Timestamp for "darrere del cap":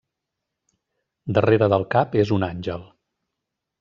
1.39-2.17